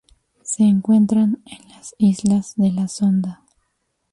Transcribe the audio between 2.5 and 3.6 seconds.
de la Sonda.